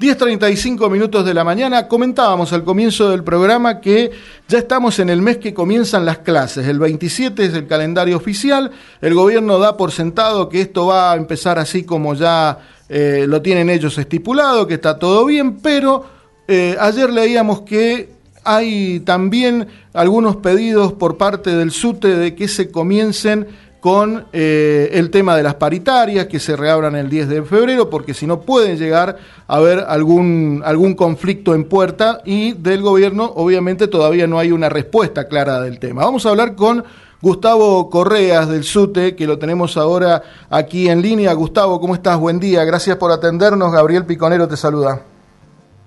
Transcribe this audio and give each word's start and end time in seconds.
10.35 0.00 0.90
minutos 0.90 1.24
de 1.24 1.34
la 1.34 1.44
mañana. 1.44 1.86
Comentábamos 1.86 2.52
al 2.52 2.64
comienzo 2.64 3.10
del 3.10 3.22
programa 3.22 3.80
que 3.80 4.10
ya 4.48 4.58
estamos 4.58 4.98
en 4.98 5.08
el 5.08 5.22
mes 5.22 5.38
que 5.38 5.54
comienzan 5.54 6.04
las 6.04 6.18
clases. 6.18 6.66
El 6.66 6.80
27 6.80 7.44
es 7.44 7.54
el 7.54 7.68
calendario 7.68 8.16
oficial. 8.16 8.72
El 9.00 9.14
gobierno 9.14 9.58
da 9.58 9.76
por 9.76 9.92
sentado 9.92 10.48
que 10.48 10.62
esto 10.62 10.86
va 10.86 11.12
a 11.12 11.16
empezar 11.16 11.60
así 11.60 11.84
como 11.84 12.14
ya 12.14 12.58
eh, 12.88 13.26
lo 13.28 13.40
tienen 13.40 13.70
ellos 13.70 13.96
estipulado, 13.96 14.66
que 14.66 14.74
está 14.74 14.98
todo 14.98 15.24
bien, 15.26 15.58
pero 15.58 16.04
eh, 16.48 16.76
ayer 16.80 17.10
leíamos 17.10 17.62
que 17.62 18.10
hay 18.44 19.00
también 19.00 19.68
algunos 19.92 20.36
pedidos 20.36 20.92
por 20.92 21.16
parte 21.16 21.54
del 21.54 21.70
SUTE 21.70 22.08
de 22.16 22.34
que 22.34 22.48
se 22.48 22.70
comiencen 22.70 23.46
con 23.84 24.24
eh, 24.32 24.88
el 24.94 25.10
tema 25.10 25.36
de 25.36 25.42
las 25.42 25.56
paritarias 25.56 26.24
que 26.24 26.38
se 26.38 26.56
reabran 26.56 26.96
el 26.96 27.10
10 27.10 27.28
de 27.28 27.42
febrero, 27.42 27.90
porque 27.90 28.14
si 28.14 28.26
no 28.26 28.40
pueden 28.40 28.78
llegar 28.78 29.18
a 29.46 29.56
haber 29.56 29.80
algún, 29.86 30.62
algún 30.64 30.94
conflicto 30.94 31.54
en 31.54 31.68
puerta 31.68 32.22
y 32.24 32.54
del 32.54 32.80
gobierno 32.80 33.30
obviamente 33.34 33.86
todavía 33.86 34.26
no 34.26 34.38
hay 34.38 34.52
una 34.52 34.70
respuesta 34.70 35.28
clara 35.28 35.60
del 35.60 35.80
tema. 35.80 36.02
Vamos 36.02 36.24
a 36.24 36.30
hablar 36.30 36.54
con 36.54 36.82
Gustavo 37.20 37.90
Correas 37.90 38.48
del 38.48 38.64
SUTE, 38.64 39.14
que 39.16 39.26
lo 39.26 39.38
tenemos 39.38 39.76
ahora 39.76 40.22
aquí 40.48 40.88
en 40.88 41.02
línea. 41.02 41.34
Gustavo, 41.34 41.78
¿cómo 41.78 41.92
estás? 41.92 42.18
Buen 42.18 42.40
día, 42.40 42.64
gracias 42.64 42.96
por 42.96 43.12
atendernos. 43.12 43.70
Gabriel 43.70 44.06
Piconero 44.06 44.48
te 44.48 44.56
saluda. 44.56 45.02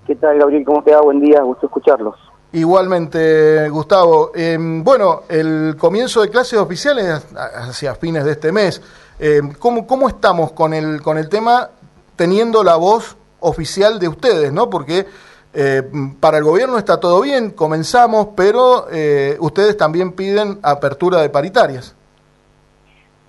¿Qué 0.05 0.15
tal, 0.15 0.37
Gabriel? 0.37 0.63
¿Cómo 0.63 0.83
te 0.83 0.91
va? 0.91 1.01
Buen 1.01 1.19
día, 1.19 1.41
gusto 1.41 1.65
escucharlos. 1.65 2.26
Igualmente, 2.53 3.69
Gustavo. 3.69 4.31
Em, 4.33 4.83
bueno, 4.83 5.23
el 5.27 5.75
comienzo 5.77 6.21
de 6.21 6.29
clases 6.29 6.57
oficiales 6.57 7.27
hacia 7.35 7.93
fines 7.95 8.23
de 8.23 8.31
este 8.31 8.51
mes. 8.51 8.81
Em, 9.19 9.51
¿cómo, 9.53 9.85
¿Cómo 9.85 10.07
estamos 10.07 10.53
con 10.53 10.73
el, 10.73 11.01
con 11.01 11.17
el 11.17 11.27
tema 11.27 11.69
teniendo 12.15 12.63
la 12.63 12.77
voz 12.77 13.17
oficial 13.39 13.99
de 13.99 14.07
ustedes, 14.07 14.53
no? 14.53 14.69
Porque 14.69 15.05
eh, 15.53 15.83
para 16.19 16.37
el 16.37 16.43
gobierno 16.43 16.77
está 16.77 16.99
todo 16.99 17.21
bien, 17.21 17.51
comenzamos, 17.51 18.29
pero 18.35 18.87
eh, 18.91 19.37
ustedes 19.39 19.75
también 19.75 20.13
piden 20.13 20.59
apertura 20.61 21.21
de 21.21 21.29
paritarias. 21.29 21.95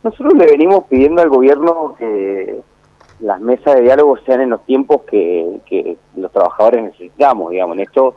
Nosotros 0.03 0.35
le 0.35 0.47
venimos 0.47 0.85
pidiendo 0.89 1.23
al 1.23 1.29
gobierno 1.29 1.95
que 1.99 2.61
las 3.21 3.41
mesas 3.41 3.75
de 3.75 3.83
diálogo 3.83 4.17
sean 4.25 4.43
en 4.43 4.51
los 4.51 4.65
tiempos 4.65 5.03
que, 5.11 5.61
que 5.67 5.97
los 6.17 6.31
trabajadores 6.31 6.85
necesitamos, 6.85 7.51
digamos. 7.51 7.77
En 7.77 7.83
esto 7.83 8.15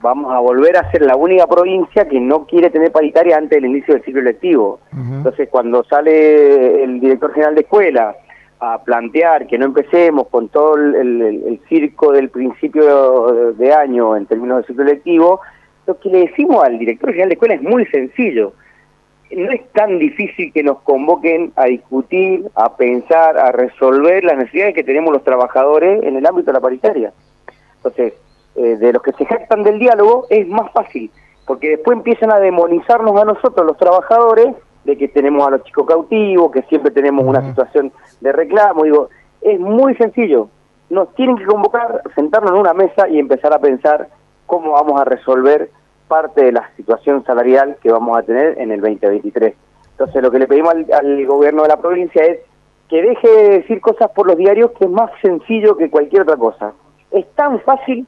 vamos 0.00 0.32
a 0.32 0.38
volver 0.38 0.76
a 0.76 0.90
ser 0.90 1.02
la 1.02 1.16
única 1.16 1.46
provincia 1.46 2.08
que 2.08 2.20
no 2.20 2.46
quiere 2.46 2.70
tener 2.70 2.90
paritaria 2.90 3.36
antes 3.36 3.60
del 3.60 3.70
inicio 3.70 3.94
del 3.94 4.04
ciclo 4.04 4.20
electivo. 4.20 4.80
Entonces, 4.92 5.48
cuando 5.50 5.84
sale 5.84 6.82
el 6.82 7.00
director 7.00 7.32
general 7.32 7.54
de 7.54 7.60
escuela 7.62 8.16
a 8.60 8.82
plantear 8.82 9.46
que 9.46 9.58
no 9.58 9.66
empecemos 9.66 10.28
con 10.28 10.48
todo 10.48 10.76
el, 10.76 11.60
circo 11.68 12.12
del 12.12 12.30
principio 12.30 13.52
de 13.52 13.72
año 13.72 14.16
en 14.16 14.26
términos 14.26 14.58
de 14.58 14.66
ciclo 14.66 14.84
electivo, 14.84 15.40
lo 15.86 15.98
que 15.98 16.08
le 16.08 16.20
decimos 16.20 16.64
al 16.64 16.78
director 16.78 17.10
general 17.10 17.28
de 17.28 17.34
escuela 17.34 17.54
es 17.54 17.62
muy 17.62 17.86
sencillo. 17.86 18.54
No 19.30 19.52
es 19.52 19.68
tan 19.72 19.98
difícil 19.98 20.52
que 20.52 20.62
nos 20.62 20.80
convoquen 20.80 21.52
a 21.54 21.66
discutir, 21.66 22.46
a 22.54 22.76
pensar, 22.76 23.38
a 23.38 23.52
resolver 23.52 24.24
las 24.24 24.36
necesidades 24.36 24.74
que 24.74 24.82
tenemos 24.82 25.12
los 25.12 25.22
trabajadores 25.22 26.02
en 26.02 26.16
el 26.16 26.26
ámbito 26.26 26.46
de 26.46 26.54
la 26.54 26.60
paritaria. 26.60 27.12
Entonces, 27.76 28.14
eh, 28.62 28.76
de 28.76 28.92
los 28.92 29.02
que 29.02 29.12
se 29.12 29.24
jactan 29.24 29.62
del 29.62 29.78
diálogo 29.78 30.26
es 30.28 30.46
más 30.46 30.70
fácil, 30.72 31.10
porque 31.46 31.70
después 31.70 31.96
empiezan 31.96 32.30
a 32.30 32.38
demonizarnos 32.38 33.18
a 33.18 33.24
nosotros 33.24 33.64
los 33.64 33.78
trabajadores 33.78 34.54
de 34.84 34.98
que 34.98 35.08
tenemos 35.08 35.46
a 35.46 35.52
los 35.52 35.64
chicos 35.64 35.86
cautivos, 35.86 36.52
que 36.52 36.60
siempre 36.64 36.90
tenemos 36.90 37.24
una 37.24 37.40
situación 37.48 37.90
de 38.20 38.32
reclamo. 38.32 38.84
Digo, 38.84 39.08
es 39.40 39.58
muy 39.58 39.94
sencillo. 39.94 40.50
Nos 40.90 41.14
tienen 41.14 41.38
que 41.38 41.46
convocar, 41.46 42.02
sentarnos 42.14 42.52
en 42.52 42.58
una 42.58 42.74
mesa 42.74 43.08
y 43.08 43.18
empezar 43.18 43.54
a 43.54 43.60
pensar 43.60 44.08
cómo 44.44 44.72
vamos 44.72 45.00
a 45.00 45.06
resolver 45.06 45.70
parte 46.06 46.44
de 46.44 46.52
la 46.52 46.70
situación 46.76 47.24
salarial 47.24 47.78
que 47.82 47.90
vamos 47.90 48.18
a 48.18 48.22
tener 48.24 48.58
en 48.58 48.72
el 48.72 48.82
2023. 48.82 49.54
Entonces, 49.92 50.22
lo 50.22 50.30
que 50.30 50.38
le 50.38 50.46
pedimos 50.46 50.74
al, 50.74 50.86
al 50.92 51.26
gobierno 51.26 51.62
de 51.62 51.68
la 51.68 51.78
provincia 51.78 52.22
es 52.26 52.40
que 52.90 53.00
deje 53.00 53.26
de 53.26 53.48
decir 53.60 53.80
cosas 53.80 54.10
por 54.10 54.26
los 54.26 54.36
diarios, 54.36 54.72
que 54.72 54.84
es 54.84 54.90
más 54.90 55.10
sencillo 55.22 55.78
que 55.78 55.88
cualquier 55.88 56.22
otra 56.22 56.36
cosa. 56.36 56.74
Es 57.10 57.26
tan 57.34 57.58
fácil 57.60 58.06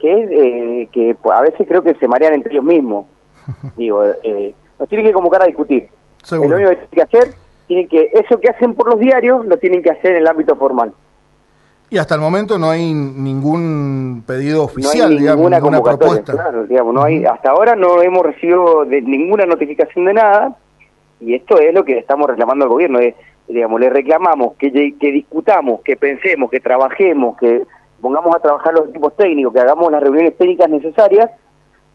que, 0.00 0.82
eh, 0.82 0.88
que 0.90 1.16
a 1.30 1.40
veces 1.42 1.66
creo 1.68 1.82
que 1.82 1.94
se 1.94 2.08
marean 2.08 2.34
entre 2.34 2.52
ellos 2.52 2.64
mismos. 2.64 3.06
Digo, 3.76 4.04
eh, 4.22 4.54
nos 4.78 4.88
tienen 4.88 5.06
que 5.06 5.12
convocar 5.12 5.42
a 5.42 5.46
discutir. 5.46 5.88
Lo 6.30 6.42
único 6.42 6.70
que 6.70 6.76
tienen 6.76 6.88
que 6.90 7.02
hacer, 7.02 7.34
tienen 7.66 7.88
que, 7.88 8.10
eso 8.14 8.40
que 8.40 8.48
hacen 8.48 8.74
por 8.74 8.88
los 8.88 8.98
diarios, 8.98 9.46
lo 9.46 9.56
tienen 9.58 9.82
que 9.82 9.90
hacer 9.90 10.12
en 10.12 10.18
el 10.18 10.26
ámbito 10.26 10.56
formal. 10.56 10.92
Y 11.90 11.98
hasta 11.98 12.14
el 12.14 12.20
momento 12.20 12.56
no 12.56 12.70
hay 12.70 12.94
ningún 12.94 14.22
pedido 14.24 14.62
oficial, 14.64 15.10
no 15.10 15.16
hay 15.16 15.18
digamos, 15.18 15.50
ninguna 15.50 15.82
propuesta. 15.82 16.32
Claro, 16.32 16.64
digamos, 16.64 16.94
no 16.94 17.02
hay, 17.02 17.24
hasta 17.24 17.50
ahora 17.50 17.74
no 17.74 18.00
hemos 18.00 18.24
recibido 18.24 18.84
de 18.84 19.02
ninguna 19.02 19.44
notificación 19.44 20.04
de 20.04 20.14
nada, 20.14 20.56
y 21.20 21.34
esto 21.34 21.58
es 21.58 21.74
lo 21.74 21.84
que 21.84 21.98
estamos 21.98 22.28
reclamando 22.28 22.64
al 22.64 22.70
gobierno. 22.70 23.00
digamos, 23.48 23.80
le 23.80 23.90
reclamamos 23.90 24.54
que, 24.56 24.70
que 24.72 25.10
discutamos, 25.10 25.80
que 25.80 25.96
pensemos, 25.96 26.48
que 26.48 26.60
trabajemos, 26.60 27.36
que 27.38 27.64
pongamos 28.00 28.34
a 28.34 28.40
trabajar 28.40 28.74
los 28.74 28.88
equipos 28.88 29.14
técnicos, 29.16 29.52
que 29.52 29.60
hagamos 29.60 29.90
las 29.90 30.02
reuniones 30.02 30.36
técnicas 30.36 30.68
necesarias 30.68 31.30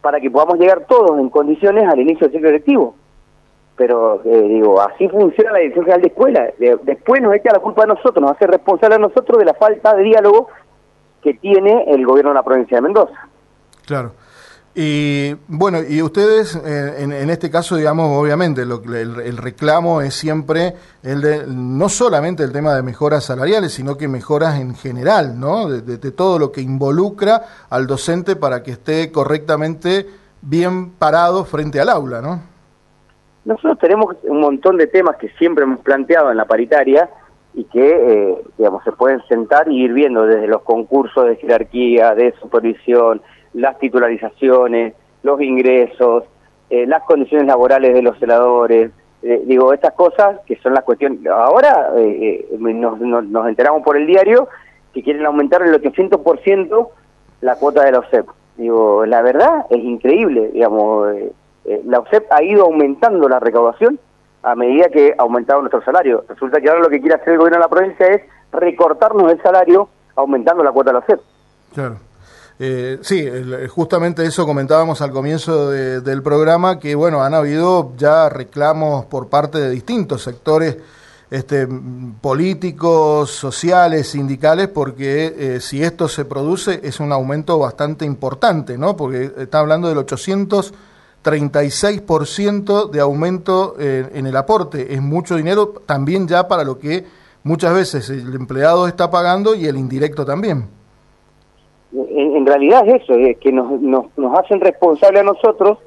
para 0.00 0.20
que 0.20 0.30
podamos 0.30 0.58
llegar 0.58 0.86
todos 0.88 1.18
en 1.18 1.28
condiciones 1.30 1.88
al 1.88 1.98
inicio 1.98 2.26
del 2.26 2.32
ciclo 2.32 2.48
electivo. 2.48 2.94
Pero, 3.76 4.22
eh, 4.24 4.42
digo, 4.48 4.80
así 4.80 5.08
funciona 5.08 5.52
la 5.52 5.58
Dirección 5.58 5.84
General 5.84 6.02
de 6.02 6.08
Escuela. 6.08 6.50
después 6.82 7.20
nos 7.20 7.34
echa 7.34 7.52
la 7.52 7.58
culpa 7.58 7.82
a 7.82 7.86
nosotros, 7.86 8.22
nos 8.22 8.32
hace 8.32 8.46
responsable 8.46 8.96
a 8.96 8.98
nosotros 8.98 9.38
de 9.38 9.44
la 9.44 9.54
falta 9.54 9.94
de 9.94 10.02
diálogo 10.04 10.48
que 11.22 11.34
tiene 11.34 11.84
el 11.88 12.06
gobierno 12.06 12.30
de 12.30 12.36
la 12.36 12.42
provincia 12.42 12.76
de 12.76 12.82
Mendoza. 12.82 13.28
Claro. 13.84 14.12
Y 14.78 15.32
bueno, 15.48 15.78
y 15.88 16.02
ustedes, 16.02 16.54
eh, 16.54 16.96
en, 16.98 17.30
este 17.30 17.50
caso, 17.50 17.76
digamos, 17.76 18.10
obviamente, 18.10 18.60
el, 18.60 19.36
reclamo 19.38 20.02
es 20.02 20.12
siempre 20.12 20.74
el 21.02 21.22
de, 21.22 21.44
no 21.48 21.88
solamente 21.88 22.42
el 22.42 22.52
tema 22.52 22.74
de 22.74 22.82
mejoras 22.82 23.24
salariales, 23.24 23.72
sino 23.72 23.96
que 23.96 24.06
mejoras 24.06 24.60
en 24.60 24.74
general, 24.74 25.40
¿no? 25.40 25.70
De, 25.70 25.96
todo 26.10 26.38
lo 26.38 26.52
que 26.52 26.60
involucra 26.60 27.40
al 27.70 27.86
docente 27.86 28.36
para 28.36 28.62
que 28.62 28.72
esté 28.72 29.10
correctamente 29.10 30.08
bien 30.42 30.90
parado 30.90 31.46
frente 31.46 31.80
al 31.80 31.88
aula, 31.88 32.20
¿no? 32.20 32.42
Nosotros 33.46 33.78
tenemos 33.78 34.14
un 34.24 34.40
montón 34.40 34.76
de 34.76 34.88
temas 34.88 35.16
que 35.16 35.30
siempre 35.38 35.64
hemos 35.64 35.80
planteado 35.80 36.30
en 36.30 36.36
la 36.36 36.44
paritaria 36.44 37.08
y 37.54 37.64
que, 37.64 37.80
eh, 37.80 38.42
digamos, 38.58 38.84
se 38.84 38.92
pueden 38.92 39.22
sentar 39.26 39.72
y 39.72 39.84
ir 39.84 39.94
viendo 39.94 40.26
desde 40.26 40.48
los 40.48 40.60
concursos 40.60 41.24
de 41.24 41.36
jerarquía, 41.36 42.14
de 42.14 42.34
supervisión, 42.42 43.22
las 43.56 43.78
titularizaciones, 43.78 44.94
los 45.22 45.40
ingresos, 45.40 46.24
eh, 46.68 46.86
las 46.86 47.02
condiciones 47.04 47.46
laborales 47.46 47.94
de 47.94 48.02
los 48.02 48.18
celadores, 48.18 48.90
eh, 49.22 49.42
digo, 49.46 49.72
estas 49.72 49.94
cosas 49.94 50.40
que 50.46 50.56
son 50.56 50.74
las 50.74 50.84
cuestiones. 50.84 51.26
Ahora 51.26 51.90
eh, 51.96 52.46
nos, 52.58 53.00
nos, 53.00 53.48
enteramos 53.48 53.82
por 53.82 53.96
el 53.96 54.06
diario 54.06 54.48
que 54.92 55.02
quieren 55.02 55.24
aumentar 55.24 55.62
el 55.62 55.74
800% 55.80 56.88
la 57.40 57.56
cuota 57.56 57.84
de 57.84 57.92
la 57.92 58.00
OSEP. 58.00 58.26
Digo, 58.56 59.04
la 59.06 59.22
verdad 59.22 59.66
es 59.70 59.78
increíble, 59.78 60.50
digamos, 60.52 61.08
la 61.84 61.98
OSEP 61.98 62.30
ha 62.32 62.42
ido 62.42 62.64
aumentando 62.64 63.28
la 63.28 63.38
recaudación 63.38 63.98
a 64.42 64.54
medida 64.54 64.88
que 64.88 65.14
ha 65.18 65.22
aumentado 65.22 65.60
nuestro 65.60 65.82
salario. 65.82 66.24
Resulta 66.28 66.60
que 66.60 66.68
ahora 66.68 66.82
lo 66.82 66.88
que 66.88 67.00
quiere 67.00 67.16
hacer 67.16 67.34
el 67.34 67.38
gobierno 67.38 67.58
de 67.58 67.64
la 67.64 67.68
provincia 67.68 68.06
es 68.06 68.22
recortarnos 68.52 69.30
el 69.30 69.42
salario 69.42 69.88
aumentando 70.14 70.62
la 70.62 70.72
cuota 70.72 70.90
de 70.90 70.94
la 70.94 70.98
OSEP. 71.00 71.20
Claro. 71.74 71.96
Eh, 72.58 72.98
sí, 73.02 73.28
justamente 73.68 74.24
eso 74.24 74.46
comentábamos 74.46 75.02
al 75.02 75.10
comienzo 75.10 75.70
del 75.70 76.22
programa, 76.22 76.78
que 76.78 76.94
bueno, 76.94 77.22
han 77.22 77.34
habido 77.34 77.92
ya 77.98 78.30
reclamos 78.30 79.04
por 79.06 79.28
parte 79.28 79.58
de 79.58 79.70
distintos 79.70 80.22
sectores 80.22 80.76
este, 81.30 81.66
políticos, 82.20 83.30
sociales, 83.30 84.08
sindicales, 84.08 84.68
porque 84.68 85.34
eh, 85.36 85.60
si 85.60 85.82
esto 85.82 86.08
se 86.08 86.24
produce 86.24 86.80
es 86.82 87.00
un 87.00 87.12
aumento 87.12 87.58
bastante 87.58 88.04
importante, 88.04 88.76
¿no? 88.78 88.96
Porque 88.96 89.32
está 89.38 89.58
hablando 89.60 89.88
del 89.88 89.98
836% 89.98 92.90
de 92.90 93.00
aumento 93.00 93.76
eh, 93.78 94.08
en 94.14 94.26
el 94.26 94.36
aporte. 94.36 94.94
Es 94.94 95.02
mucho 95.02 95.36
dinero 95.36 95.74
también 95.84 96.28
ya 96.28 96.48
para 96.48 96.64
lo 96.64 96.78
que 96.78 97.04
muchas 97.42 97.74
veces 97.74 98.08
el 98.08 98.34
empleado 98.34 98.86
está 98.86 99.10
pagando 99.10 99.54
y 99.54 99.66
el 99.66 99.76
indirecto 99.76 100.24
también 100.24 100.70
en, 102.08 102.46
realidad 102.46 102.86
es 102.86 103.02
eso, 103.02 103.14
es 103.14 103.38
que 103.38 103.52
nos, 103.52 103.80
nos, 103.80 104.06
nos 104.18 104.38
hacen 104.38 104.60
responsable 104.60 105.20
a 105.20 105.22
nosotros, 105.22 105.78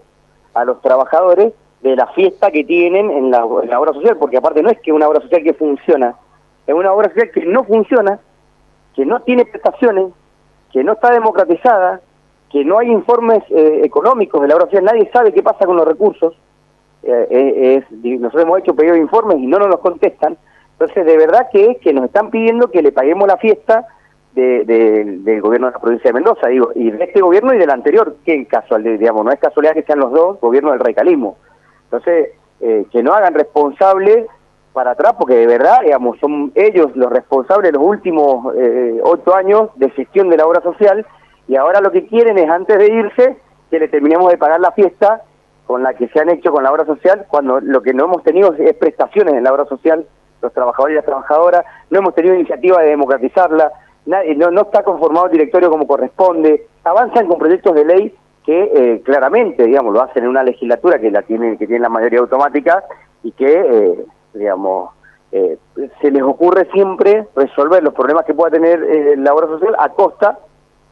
a 0.54 0.66
los 0.66 0.82
trabajadores, 0.82 1.54
de 1.82 1.96
la 1.96 2.08
fiesta 2.08 2.52
que 2.52 2.64
tienen 2.64 3.10
en 3.10 3.32
la, 3.32 3.46
obra 3.46 3.94
social, 3.94 4.18
porque 4.18 4.38
aparte 4.38 4.62
no 4.62 4.70
es 4.70 4.80
que 4.80 4.92
una 4.92 5.08
obra 5.08 5.22
social 5.22 5.44
que 5.44 5.54
funciona, 5.54 6.16
es 6.68 6.74
una 6.74 6.92
obra 6.92 7.10
social 7.10 7.32
que 7.34 7.46
no 7.46 7.64
funciona, 7.64 8.20
que 8.96 9.06
no 9.06 9.22
tiene 9.22 9.46
prestaciones, 9.46 10.12
que 10.72 10.84
no 10.84 10.94
está 10.94 11.12
democratizada, 11.12 12.02
que 12.52 12.66
no 12.66 12.80
hay 12.80 12.90
informes 12.90 13.44
eh, 13.50 13.82
económicos 13.84 14.42
de 14.42 14.48
la 14.48 14.56
obra 14.56 14.66
social, 14.66 14.84
nadie 14.84 15.10
sabe 15.14 15.32
qué 15.32 15.42
pasa 15.42 15.66
con 15.66 15.78
los 15.78 15.88
recursos, 15.88 16.36
eh, 17.04 17.28
eh, 17.30 17.76
es, 17.78 18.20
nosotros 18.20 18.44
hemos 18.44 18.60
hecho 18.60 18.76
pedido 18.76 18.96
de 18.96 19.02
informes 19.02 19.38
y 19.38 19.48
no 19.48 19.58
nos 19.58 19.70
los 19.70 19.80
contestan, 19.80 20.38
entonces 20.74 21.06
de 21.06 21.18
verdad 21.18 21.48
que 21.52 21.72
es 21.72 21.78
que 21.78 21.94
nos 21.94 22.06
están 22.06 22.30
pidiendo 22.30 22.70
que 22.72 22.82
le 22.82 22.92
paguemos 22.92 23.28
la 23.28 23.38
fiesta 23.38 23.88
del 24.34 25.42
gobierno 25.42 25.68
de 25.68 25.74
la 25.74 25.80
provincia 25.80 26.10
de 26.10 26.14
Mendoza, 26.14 26.48
digo, 26.48 26.72
y 26.76 26.92
de 26.92 27.04
este 27.04 27.22
gobierno 27.22 27.54
y 27.54 27.58
del 27.58 27.70
anterior, 27.70 28.16
que 28.24 28.46
casual, 28.46 28.84
digamos, 28.84 29.26
no 29.26 29.32
es 29.32 29.40
casualidad 29.40 29.74
que 29.74 29.84
sean 29.84 30.00
los 30.00 30.12
dos 30.12 30.40
gobiernos 30.40 30.74
del 30.74 30.82
radicalismo. 30.82 31.38
Entonces, 31.86 32.30
eh, 32.62 32.86
que 32.92 33.02
no 33.02 33.14
hagan 33.14 33.34
responsable 33.34 34.28
para 34.74 34.92
atrás, 34.92 35.14
porque 35.18 35.36
de 35.36 35.48
verdad, 35.48 35.82
digamos, 35.84 36.20
son 36.20 36.52
ellos 36.56 36.96
los 36.96 37.12
responsables 37.12 37.72
de 37.72 37.78
los 37.78 37.88
últimos 37.88 38.54
eh, 38.56 39.00
ocho 39.04 39.36
años 39.36 39.70
de 39.76 39.90
gestión 39.92 40.30
de 40.30 40.38
la 40.38 40.46
obra 40.46 40.62
social, 40.62 41.06
y 41.48 41.56
ahora 41.56 41.82
lo 41.82 41.92
que 41.92 42.06
quieren 42.06 42.38
es, 42.38 42.50
antes 42.50 42.78
de 42.78 42.88
irse, 42.88 43.38
que 43.72 43.80
le 43.80 43.88
terminemos 43.88 44.32
de 44.32 44.38
pagar 44.38 44.60
la 44.60 44.72
fiesta 44.72 45.24
con 45.66 45.84
la 45.84 45.94
que 45.94 46.08
se 46.10 46.20
han 46.20 46.30
hecho 46.30 46.52
con 46.52 46.64
la 46.64 46.72
obra 46.72 46.86
social, 46.86 47.26
cuando 47.28 47.60
lo 47.60 47.82
que 47.82 47.94
no 47.94 48.06
hemos 48.06 48.24
tenido 48.24 48.54
es 48.54 48.76
prestaciones 48.76 49.36
en 49.36 49.44
la 49.44 49.54
obra 49.54 49.66
social, 49.66 50.06
los 50.42 50.54
trabajadores 50.54 50.94
y 50.94 50.96
las 50.96 51.06
trabajadoras, 51.06 51.66
no 51.90 52.00
hemos 52.00 52.16
tenido 52.16 52.36
iniciativa 52.36 52.82
de 52.82 52.90
democratizarla, 52.90 53.72
no, 54.36 54.52
no 54.52 54.62
está 54.62 54.84
conformado 54.84 55.28
el 55.28 55.34
directorio 55.34 55.70
como 55.70 55.88
corresponde, 55.88 56.68
avanzan 56.84 57.28
con 57.28 57.38
proyectos 57.38 57.76
de 57.76 57.86
ley 57.86 58.16
que 58.46 58.64
eh, 58.64 59.02
claramente, 59.04 59.64
digamos, 59.64 59.94
lo 59.94 60.02
hacen 60.02 60.24
en 60.24 60.30
una 60.30 60.44
legislatura 60.44 61.00
que 61.00 61.12
la 61.12 61.22
tiene, 61.22 61.58
que 61.58 61.68
tiene 61.68 61.82
la 61.82 61.90
mayoría 61.90 62.20
automática 62.20 62.84
y 63.22 63.32
que, 63.34 63.52
eh, 63.52 64.06
digamos, 64.34 64.92
eh, 65.32 65.60
se 66.02 66.10
les 66.10 66.24
ocurre 66.24 66.68
siempre 66.74 67.28
resolver 67.36 67.84
los 67.84 67.94
problemas 67.94 68.26
que 68.26 68.34
pueda 68.34 68.50
tener 68.50 68.80
la 69.20 69.34
obra 69.34 69.48
social 69.48 69.76
a 69.78 69.90
costa 69.90 70.40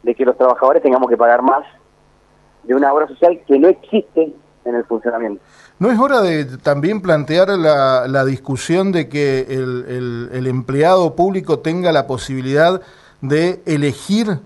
de 0.04 0.14
que 0.14 0.26
los 0.26 0.38
trabajadores 0.38 0.84
tengamos 0.84 1.10
que 1.10 1.18
pagar 1.18 1.42
más 1.42 1.66
de 2.64 2.76
una 2.76 2.94
obra 2.94 3.08
social 3.08 3.40
que 3.48 3.58
no 3.58 3.68
existe 3.70 4.34
en 4.66 4.76
el 4.76 4.84
funcionamiento. 4.86 5.42
¿No 5.80 5.92
es 5.92 6.00
hora 6.00 6.22
de 6.22 6.46
también 6.58 7.02
plantear 7.02 7.50
la, 7.50 8.08
la 8.08 8.26
discusión 8.26 8.92
de 8.92 9.10
que 9.10 9.42
el, 9.50 10.48
empleado 10.48 11.16
público 11.16 11.60
tenga 11.60 11.92
la 11.92 12.08
posibilidad 12.08 12.82
de 13.22 13.62
elegir 13.66 14.40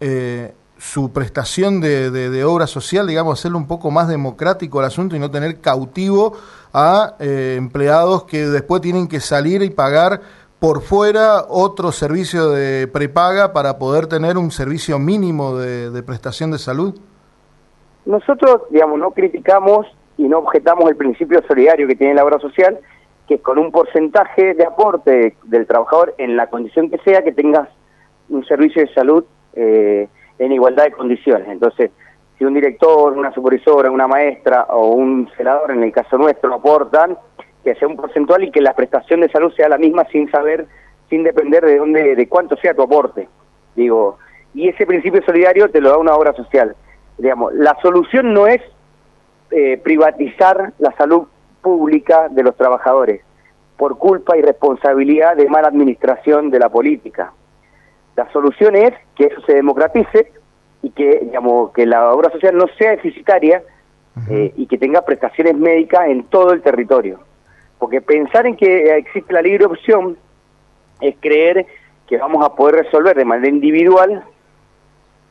eh, 0.00 0.52
su 0.78 1.12
prestación 1.12 1.80
de, 1.80 2.10
de, 2.10 2.44
obra 2.44 2.66
social, 2.66 3.06
digamos, 3.06 3.38
hacerlo 3.38 3.58
un 3.58 3.66
poco 3.66 3.90
más 3.90 4.08
democrático 4.08 4.80
el 4.80 4.86
asunto 4.86 5.16
y 5.16 5.18
no 5.18 5.30
tener 5.30 5.60
cautivo 5.60 6.34
a 6.72 7.14
eh, 7.20 7.54
empleados 7.56 8.24
que 8.24 8.46
después 8.46 8.82
tienen 8.82 9.08
que 9.08 9.20
salir 9.20 9.62
y 9.62 9.70
pagar 9.70 10.20
por 10.58 10.82
fuera 10.82 11.44
otro 11.48 11.92
servicio 11.92 12.50
de 12.50 12.88
prepaga 12.88 13.52
para 13.52 13.78
poder 13.78 14.06
tener 14.06 14.36
un 14.36 14.50
servicio 14.50 14.98
mínimo 14.98 15.56
de, 15.56 15.90
de 15.90 16.02
prestación 16.02 16.50
de 16.50 16.58
salud? 16.58 16.94
Nosotros, 18.04 18.62
digamos, 18.70 18.98
no 18.98 19.12
criticamos 19.12 19.86
y 20.18 20.24
no 20.24 20.38
objetamos 20.38 20.88
el 20.90 20.96
principio 20.96 21.42
solidario 21.46 21.86
que 21.86 21.96
tiene 21.96 22.14
la 22.14 22.24
obra 22.24 22.38
social, 22.38 22.78
que 23.26 23.34
es 23.36 23.40
con 23.40 23.58
un 23.58 23.72
porcentaje 23.72 24.54
de 24.54 24.64
aporte 24.64 25.36
del 25.44 25.66
trabajador 25.66 26.14
en 26.18 26.36
la 26.36 26.48
condición 26.48 26.90
que 26.90 26.98
sea 26.98 27.22
que 27.22 27.32
tengas 27.32 27.68
un 28.28 28.44
servicio 28.44 28.82
de 28.82 28.92
salud 28.92 29.24
eh, 29.54 30.08
en 30.38 30.52
igualdad 30.52 30.84
de 30.84 30.92
condiciones. 30.92 31.48
Entonces, 31.48 31.90
si 32.38 32.44
un 32.44 32.54
director, 32.54 33.12
una 33.12 33.32
supervisora, 33.32 33.90
una 33.90 34.08
maestra 34.08 34.64
o 34.70 34.90
un 34.90 35.30
celador, 35.36 35.70
en 35.70 35.82
el 35.82 35.92
caso 35.92 36.18
nuestro, 36.18 36.52
aportan, 36.54 37.16
que 37.62 37.74
sea 37.74 37.88
un 37.88 37.96
porcentual 37.96 38.44
y 38.44 38.50
que 38.50 38.60
la 38.60 38.74
prestación 38.74 39.20
de 39.20 39.28
salud 39.28 39.52
sea 39.54 39.68
la 39.68 39.78
misma 39.78 40.04
sin 40.10 40.30
saber, 40.30 40.66
sin 41.08 41.22
depender 41.22 41.64
de 41.64 41.78
dónde, 41.78 42.16
de 42.16 42.28
cuánto 42.28 42.56
sea 42.56 42.74
tu 42.74 42.82
aporte. 42.82 43.28
Digo, 43.74 44.18
y 44.52 44.68
ese 44.68 44.86
principio 44.86 45.22
solidario 45.24 45.70
te 45.70 45.80
lo 45.80 45.90
da 45.90 45.98
una 45.98 46.14
obra 46.14 46.32
social. 46.34 46.76
Digamos, 47.18 47.54
la 47.54 47.76
solución 47.80 48.32
no 48.32 48.46
es 48.46 48.60
eh, 49.50 49.78
privatizar 49.82 50.72
la 50.78 50.92
salud 50.92 51.26
pública 51.62 52.28
de 52.28 52.42
los 52.42 52.56
trabajadores 52.56 53.22
por 53.76 53.98
culpa 53.98 54.36
y 54.36 54.42
responsabilidad 54.42 55.36
de 55.36 55.48
mala 55.48 55.68
administración 55.68 56.50
de 56.50 56.58
la 56.58 56.68
política. 56.68 57.32
La 58.16 58.30
solución 58.32 58.76
es 58.76 58.92
que 59.16 59.26
eso 59.26 59.40
se 59.42 59.54
democratice 59.54 60.32
y 60.82 60.90
que, 60.90 61.20
digamos, 61.22 61.72
que 61.72 61.86
la 61.86 62.12
obra 62.12 62.30
social 62.30 62.56
no 62.56 62.66
sea 62.78 62.90
deficitaria 62.90 63.62
eh, 64.28 64.52
y 64.56 64.66
que 64.66 64.78
tenga 64.78 65.02
prestaciones 65.02 65.56
médicas 65.56 66.08
en 66.08 66.24
todo 66.24 66.52
el 66.52 66.62
territorio. 66.62 67.20
Porque 67.78 68.00
pensar 68.00 68.46
en 68.46 68.56
que 68.56 68.96
existe 68.96 69.32
la 69.32 69.42
libre 69.42 69.66
opción 69.66 70.16
es 71.00 71.16
creer 71.20 71.66
que 72.06 72.18
vamos 72.18 72.44
a 72.44 72.54
poder 72.54 72.84
resolver 72.84 73.16
de 73.16 73.24
manera 73.24 73.48
individual 73.48 74.24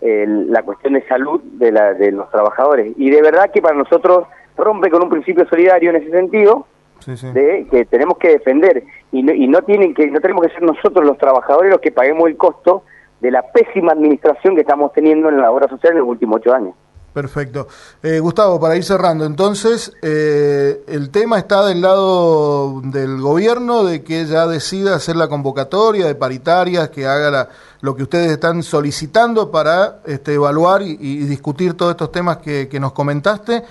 la 0.01 0.63
cuestión 0.63 0.93
de 0.93 1.07
salud 1.07 1.41
de, 1.43 1.71
la, 1.71 1.93
de 1.93 2.11
los 2.11 2.29
trabajadores. 2.29 2.93
Y 2.97 3.09
de 3.09 3.21
verdad 3.21 3.51
que 3.51 3.61
para 3.61 3.77
nosotros 3.77 4.27
rompe 4.57 4.89
con 4.89 5.01
un 5.01 5.09
principio 5.09 5.47
solidario 5.47 5.91
en 5.91 5.95
ese 5.95 6.11
sentido, 6.11 6.67
de 7.05 7.67
que 7.69 7.85
tenemos 7.85 8.17
que 8.17 8.29
defender 8.29 8.83
y 9.11 9.23
no, 9.23 9.33
y 9.33 9.47
no 9.47 9.61
tienen 9.61 9.93
que 9.93 10.07
no 10.07 10.19
tenemos 10.19 10.45
que 10.45 10.53
ser 10.53 10.63
nosotros 10.63 11.05
los 11.05 11.17
trabajadores 11.17 11.71
los 11.71 11.81
que 11.81 11.91
paguemos 11.91 12.27
el 12.27 12.37
costo 12.37 12.83
de 13.19 13.31
la 13.31 13.41
pésima 13.51 13.93
administración 13.93 14.55
que 14.55 14.61
estamos 14.61 14.91
teniendo 14.93 15.29
en 15.29 15.37
la 15.37 15.51
obra 15.51 15.67
social 15.69 15.93
en 15.93 15.99
los 15.99 16.07
últimos 16.07 16.37
ocho 16.37 16.53
años. 16.53 16.73
Perfecto. 17.13 17.67
Eh, 18.01 18.19
Gustavo, 18.19 18.59
para 18.59 18.75
ir 18.75 18.83
cerrando, 18.83 19.25
entonces, 19.25 19.93
eh, 20.01 20.83
el 20.87 21.11
tema 21.11 21.37
está 21.37 21.63
del 21.63 21.79
lado 21.79 22.81
del 22.81 23.21
gobierno 23.21 23.83
de 23.83 24.03
que 24.03 24.25
ya 24.25 24.47
decida 24.47 24.95
hacer 24.95 25.15
la 25.15 25.27
convocatoria 25.27 26.07
de 26.07 26.15
paritarias, 26.15 26.89
que 26.89 27.05
haga 27.05 27.29
la, 27.29 27.49
lo 27.81 27.95
que 27.95 28.03
ustedes 28.03 28.31
están 28.31 28.63
solicitando 28.63 29.51
para 29.51 29.99
este, 30.05 30.33
evaluar 30.33 30.81
y, 30.81 30.95
discutir 31.25 31.75
todos 31.75 31.91
estos 31.91 32.11
temas 32.11 32.37
que, 32.37 32.67
que 32.67 32.79
nos 32.79 32.93
comentaste. 32.93 33.63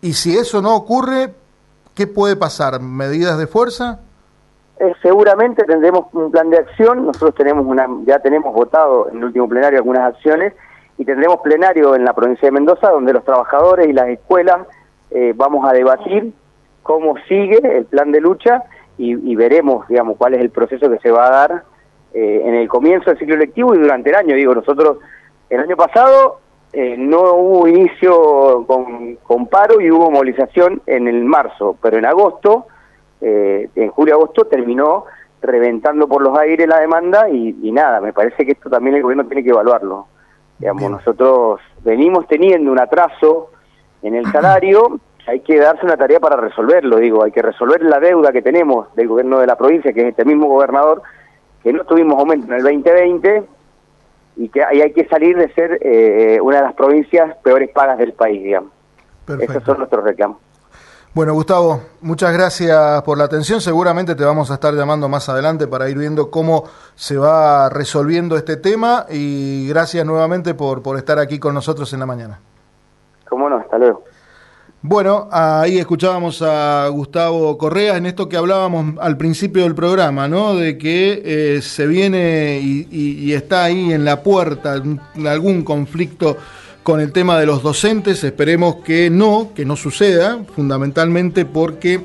Y 0.00 0.14
si 0.14 0.34
eso 0.36 0.62
no 0.62 0.74
ocurre, 0.74 1.34
¿Qué 1.96 2.06
puede 2.06 2.36
pasar? 2.36 2.78
¿Medidas 2.78 3.38
de 3.38 3.46
fuerza? 3.46 4.00
Eh, 4.78 4.92
seguramente 5.00 5.64
tendremos 5.64 6.12
un 6.12 6.30
plan 6.30 6.50
de 6.50 6.58
acción. 6.58 7.06
Nosotros 7.06 7.34
tenemos 7.34 7.64
una, 7.64 7.88
ya 8.04 8.18
tenemos 8.18 8.52
votado 8.54 9.08
en 9.08 9.16
el 9.16 9.24
último 9.24 9.48
plenario 9.48 9.78
algunas 9.78 10.14
acciones 10.14 10.52
y 10.98 11.06
tendremos 11.06 11.40
plenario 11.40 11.94
en 11.94 12.04
la 12.04 12.12
provincia 12.12 12.48
de 12.48 12.52
Mendoza 12.52 12.90
donde 12.90 13.14
los 13.14 13.24
trabajadores 13.24 13.88
y 13.88 13.94
las 13.94 14.08
escuelas 14.08 14.66
eh, 15.10 15.32
vamos 15.34 15.66
a 15.66 15.72
debatir 15.72 16.34
cómo 16.82 17.14
sigue 17.28 17.60
el 17.64 17.86
plan 17.86 18.12
de 18.12 18.20
lucha 18.20 18.64
y, 18.98 19.34
veremos, 19.34 19.86
digamos, 19.88 20.16
cuál 20.16 20.34
es 20.34 20.40
el 20.40 20.50
proceso 20.50 20.90
que 20.90 20.98
se 20.98 21.10
va 21.10 21.26
a 21.26 21.30
dar 21.30 21.64
eh, 22.14 22.42
en 22.44 22.54
el 22.54 22.68
comienzo 22.68 23.10
del 23.10 23.18
ciclo 23.18 23.36
lectivo 23.36 23.74
y 23.74 23.78
durante 23.78 24.10
el 24.10 24.16
año. 24.16 24.34
Digo, 24.34 24.54
nosotros 24.54 24.98
el 25.48 25.60
año 25.60 25.76
pasado 25.76 26.40
eh, 26.78 26.94
no 26.98 27.32
hubo 27.36 27.68
inicio 27.68 28.66
con, 28.66 29.46
paro 29.46 29.80
y 29.80 29.90
hubo 29.90 30.10
movilización 30.10 30.82
en 30.84 31.08
el 31.08 31.24
marzo, 31.24 31.74
pero 31.80 31.96
en 31.96 32.04
agosto, 32.04 32.66
eh, 33.22 33.70
en 33.74 33.88
julio-agosto, 33.88 34.44
terminó 34.44 35.06
reventando 35.40 36.06
por 36.06 36.20
los 36.20 36.38
aires 36.38 36.68
la 36.68 36.80
demanda 36.80 37.30
y, 37.30 37.72
nada, 37.72 38.02
me 38.02 38.12
parece 38.12 38.44
que 38.44 38.52
esto 38.52 38.68
también 38.68 38.94
el 38.94 39.02
gobierno 39.02 39.24
tiene 39.24 39.42
que 39.42 39.52
evaluarlo. 39.52 40.06
Digamos, 40.58 40.90
nosotros 40.90 41.60
venimos 41.82 42.26
teniendo 42.28 42.70
un 42.70 42.78
atraso 42.78 43.52
en 44.02 44.14
el 44.14 44.26
salario, 44.30 45.00
hay 45.26 45.40
que 45.40 45.58
darse 45.58 45.86
una 45.86 45.96
tarea 45.96 46.20
para 46.20 46.36
resolverlo, 46.36 46.98
digo, 46.98 47.24
hay 47.24 47.32
que 47.32 47.40
resolver 47.40 47.82
la 47.84 48.00
deuda 48.00 48.32
que 48.32 48.42
tenemos 48.42 48.94
del 48.94 49.08
gobierno 49.08 49.38
de 49.38 49.46
la 49.46 49.56
provincia, 49.56 49.94
que 49.94 50.02
es 50.02 50.08
este 50.08 50.26
mismo 50.26 50.46
gobernador, 50.46 51.00
que 51.62 51.72
no 51.72 51.84
tuvimos 51.84 52.18
aumento 52.18 52.48
en 52.48 52.52
el 52.52 52.62
2020 52.64 53.55
y 54.36 54.48
que 54.48 54.62
ahí 54.62 54.82
hay 54.82 54.92
que 54.92 55.06
salir 55.08 55.36
de 55.36 55.52
ser 55.54 55.78
eh, 55.80 56.38
una 56.40 56.58
de 56.58 56.62
las 56.62 56.74
provincias 56.74 57.36
peores 57.42 57.70
pagas 57.70 57.98
del 57.98 58.12
país, 58.12 58.42
digamos. 58.42 58.70
Esos 59.40 59.64
son 59.64 59.78
nuestros 59.78 60.04
reclamos. 60.04 60.38
Bueno, 61.14 61.32
Gustavo, 61.32 61.80
muchas 62.02 62.32
gracias 62.34 63.02
por 63.02 63.16
la 63.16 63.24
atención. 63.24 63.62
Seguramente 63.62 64.14
te 64.14 64.22
vamos 64.22 64.50
a 64.50 64.54
estar 64.54 64.74
llamando 64.74 65.08
más 65.08 65.28
adelante 65.30 65.66
para 65.66 65.88
ir 65.88 65.96
viendo 65.96 66.30
cómo 66.30 66.64
se 66.94 67.16
va 67.16 67.70
resolviendo 67.70 68.36
este 68.36 68.58
tema 68.58 69.06
y 69.08 69.66
gracias 69.68 70.04
nuevamente 70.04 70.52
por, 70.52 70.82
por 70.82 70.98
estar 70.98 71.18
aquí 71.18 71.38
con 71.38 71.54
nosotros 71.54 71.90
en 71.94 72.00
la 72.00 72.06
mañana. 72.06 72.38
Cómo 73.30 73.48
no, 73.48 73.56
hasta 73.56 73.78
luego. 73.78 74.04
Bueno, 74.88 75.28
ahí 75.32 75.78
escuchábamos 75.78 76.42
a 76.42 76.86
Gustavo 76.90 77.58
Correa 77.58 77.96
en 77.96 78.06
esto 78.06 78.28
que 78.28 78.36
hablábamos 78.36 78.94
al 79.00 79.16
principio 79.16 79.64
del 79.64 79.74
programa, 79.74 80.28
¿no? 80.28 80.54
De 80.54 80.78
que 80.78 81.22
eh, 81.24 81.60
se 81.60 81.88
viene 81.88 82.60
y, 82.62 83.32
está 83.32 83.64
ahí 83.64 83.92
en 83.92 84.04
la 84.04 84.22
puerta 84.22 84.80
algún 85.26 85.64
conflicto 85.64 86.36
con 86.84 87.00
el 87.00 87.10
tema 87.10 87.36
de 87.40 87.46
los 87.46 87.64
docentes. 87.64 88.22
Esperemos 88.22 88.76
que 88.76 89.10
no, 89.10 89.50
que 89.56 89.64
no 89.64 89.74
suceda, 89.74 90.44
fundamentalmente 90.54 91.44
porque 91.44 92.04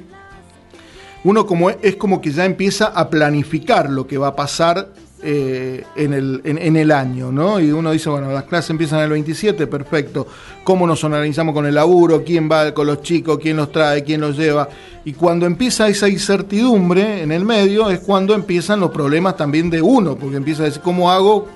uno 1.24 1.46
como 1.46 1.70
es 1.70 1.96
como 1.98 2.20
que 2.20 2.32
ya 2.32 2.46
empieza 2.46 2.88
a 2.88 3.12
planificar 3.12 3.92
lo 3.92 4.08
que 4.08 4.18
va 4.18 4.30
a 4.30 4.36
pasar 4.36 4.92
eh, 5.24 5.84
en, 5.96 6.14
el, 6.14 6.42
en, 6.44 6.76
el 6.76 6.92
año, 6.92 7.32
¿no? 7.32 7.60
Y 7.60 7.72
uno 7.72 7.92
dice, 7.92 8.10
bueno, 8.10 8.32
las 8.32 8.46
clases 8.46 8.72
empiezan 8.72 9.02
el 9.02 9.10
27, 9.12 9.68
perfecto. 9.68 10.28
¿Cómo 10.64 10.88
nos 10.88 11.04
organizamos 11.04 11.54
con 11.54 11.66
el 11.66 11.76
laburo? 11.76 12.24
¿Quién 12.24 12.50
va 12.52 12.74
con 12.74 12.88
los 12.88 13.02
chicos? 13.02 13.38
¿Quién 13.40 13.58
los 13.58 13.72
trae? 13.72 14.04
¿Quién 14.04 14.22
los 14.22 14.36
lleva? 14.36 14.68
Y 15.06 15.14
cuando 15.14 15.46
empieza 15.46 15.88
esa 15.88 16.10
incertidumbre 16.10 17.22
en 17.22 17.32
el 17.32 17.46
medio 17.46 17.90
es 17.90 18.00
cuando 18.00 18.34
empiezan 18.34 18.80
los 18.80 18.90
problemas 18.90 19.38
también 19.38 19.70
de 19.70 19.82
uno, 19.82 20.16
porque 20.16 20.38
empieza 20.38 20.64
a 20.64 20.66
decir, 20.66 20.82
¿cómo 20.82 21.12
hago? 21.12 21.48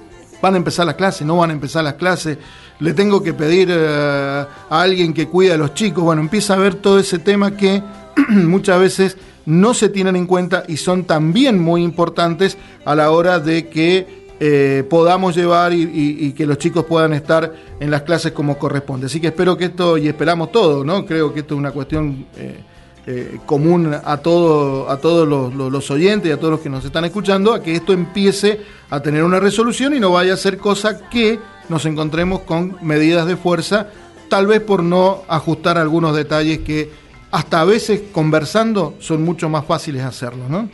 ¿Van 0.42 0.54
a 0.54 0.58
empezar 0.58 0.86
las 0.86 0.96
clases? 0.96 1.26
¿No 1.26 1.38
van 1.38 1.50
a 1.50 1.54
empezar 1.54 1.84
las 1.84 1.96
clases? 1.96 2.38
¿Le 2.80 2.94
tengo 2.94 3.24
que 3.24 3.34
pedir 3.34 3.70
eh, 3.72 4.46
a 4.70 4.82
alguien 4.82 5.14
que 5.14 5.28
cuide 5.28 5.54
a 5.54 5.58
los 5.58 5.74
chicos? 5.74 6.04
Bueno, 6.04 6.22
empieza 6.22 6.54
a 6.54 6.58
ver 6.58 6.76
todo 6.76 7.00
ese 7.00 7.20
tema 7.20 7.58
que 7.58 7.82
muchas 8.30 8.80
veces 8.80 9.18
no 9.46 9.74
se 9.74 9.90
tienen 9.90 10.16
en 10.16 10.26
cuenta 10.26 10.64
y 10.68 10.78
son 10.78 11.04
también 11.06 11.60
muy 11.60 11.84
importantes 11.84 12.58
a 12.84 12.96
la 12.96 13.12
hora 13.12 13.40
de 13.40 13.68
que 13.70 14.26
eh, 14.40 14.84
podamos 14.90 15.36
llevar 15.36 15.72
y, 15.72 16.34
que 16.34 16.46
los 16.46 16.58
chicos 16.58 16.84
puedan 16.86 17.14
estar 17.14 17.54
en 17.80 17.90
las 17.90 18.02
clases 18.02 18.34
como 18.34 18.58
corresponde. 18.58 19.06
Así 19.06 19.22
que 19.22 19.28
espero 19.28 19.56
que 19.58 19.66
esto, 19.66 19.98
y 19.98 20.08
esperamos 20.08 20.52
todo, 20.52 20.84
¿no? 20.84 21.06
Creo 21.06 21.34
que 21.34 21.40
esto 21.40 21.54
es 21.54 21.60
una 21.60 21.72
cuestión 21.72 22.26
eh, 22.36 22.60
eh, 23.08 23.38
común 23.46 23.96
a, 24.04 24.18
todo, 24.18 24.90
a 24.90 24.98
todos 24.98 25.28
los, 25.28 25.92
oyentes 25.92 26.28
y 26.28 26.34
a 26.34 26.38
todos 26.38 26.52
los 26.52 26.60
que 26.60 26.70
nos 26.70 26.84
están 26.84 27.06
escuchando, 27.06 27.54
a 27.54 27.62
que 27.64 27.76
esto 27.76 27.94
empiece 27.94 28.60
a 28.90 29.00
tener 29.00 29.24
una 29.24 29.40
resolución 29.40 29.94
y 29.96 30.00
no 30.00 30.12
vaya 30.12 30.34
a 30.34 30.38
ser 30.38 30.58
cosa 30.58 31.08
que 31.10 31.40
nos 31.70 31.86
encontremos 31.86 32.42
con 32.42 32.78
medidas 32.82 33.28
de 33.28 33.38
fuerza, 33.38 33.88
tal 34.28 34.48
vez 34.48 34.60
por 34.60 34.84
no 34.84 35.22
ajustar 35.28 35.78
algunos 35.78 36.16
detalles 36.16 36.60
que 36.60 36.90
hasta 37.36 37.60
a 37.60 37.66
veces 37.66 38.02
conversando 38.14 38.96
son 39.00 39.22
mucho 39.22 39.50
más 39.50 39.66
fáciles 39.66 40.04
hacerlo, 40.04 40.48
¿no? 40.48 40.70